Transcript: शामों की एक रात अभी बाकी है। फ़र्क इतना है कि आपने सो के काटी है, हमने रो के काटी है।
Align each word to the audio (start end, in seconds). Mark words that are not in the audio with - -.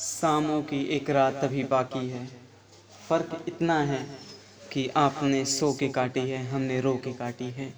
शामों 0.00 0.62
की 0.62 0.84
एक 0.84 1.10
रात 1.10 1.34
अभी 1.34 1.64
बाकी 1.64 2.08
है। 2.08 2.26
फ़र्क 3.08 3.44
इतना 3.48 3.78
है 3.80 4.06
कि 4.72 4.88
आपने 4.96 5.44
सो 5.44 5.72
के 5.72 5.88
काटी 5.88 6.20
है, 6.20 6.46
हमने 6.48 6.80
रो 6.80 6.94
के 7.04 7.12
काटी 7.12 7.50
है। 7.50 7.72